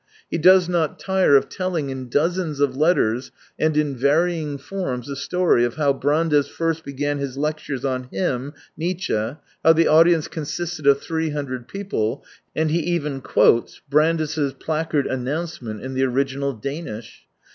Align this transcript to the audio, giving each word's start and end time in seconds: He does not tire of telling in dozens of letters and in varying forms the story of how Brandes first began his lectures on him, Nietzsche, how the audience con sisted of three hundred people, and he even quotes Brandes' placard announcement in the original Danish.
He 0.31 0.39
does 0.39 0.67
not 0.67 0.97
tire 0.97 1.35
of 1.35 1.47
telling 1.47 1.91
in 1.91 2.09
dozens 2.09 2.59
of 2.59 2.75
letters 2.75 3.29
and 3.59 3.77
in 3.77 3.95
varying 3.95 4.57
forms 4.57 5.05
the 5.05 5.15
story 5.15 5.63
of 5.63 5.75
how 5.75 5.93
Brandes 5.93 6.47
first 6.47 6.83
began 6.83 7.19
his 7.19 7.37
lectures 7.37 7.85
on 7.85 8.05
him, 8.05 8.53
Nietzsche, 8.75 9.13
how 9.63 9.73
the 9.75 9.87
audience 9.87 10.27
con 10.27 10.45
sisted 10.45 10.89
of 10.89 11.01
three 11.01 11.29
hundred 11.29 11.67
people, 11.67 12.25
and 12.55 12.71
he 12.71 12.79
even 12.79 13.21
quotes 13.21 13.79
Brandes' 13.91 14.55
placard 14.59 15.05
announcement 15.05 15.83
in 15.83 15.93
the 15.93 16.05
original 16.05 16.53
Danish. 16.53 17.27